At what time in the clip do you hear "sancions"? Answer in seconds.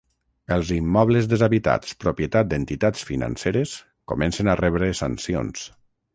5.05-5.71